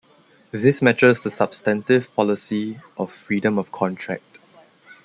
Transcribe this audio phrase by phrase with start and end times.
[0.49, 4.39] This matches the substantive policy of freedom of contract.